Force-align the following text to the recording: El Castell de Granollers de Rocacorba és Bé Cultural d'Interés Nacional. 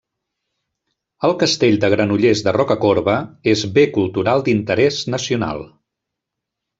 El 1.27 1.33
Castell 1.41 1.75
de 1.83 1.91
Granollers 1.93 2.41
de 2.47 2.53
Rocacorba 2.57 3.15
és 3.53 3.65
Bé 3.75 3.83
Cultural 3.99 4.41
d'Interés 4.49 4.97
Nacional. 5.17 5.63